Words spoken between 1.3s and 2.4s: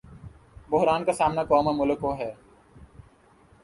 قوم اورملک کو ہے۔